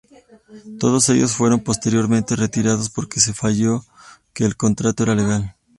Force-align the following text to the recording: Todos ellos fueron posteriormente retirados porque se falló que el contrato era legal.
Todos 0.79 1.09
ellos 1.09 1.33
fueron 1.33 1.59
posteriormente 1.59 2.35
retirados 2.35 2.89
porque 2.89 3.19
se 3.19 3.33
falló 3.35 3.83
que 4.33 4.45
el 4.45 4.57
contrato 4.57 5.03
era 5.03 5.13
legal. 5.13 5.55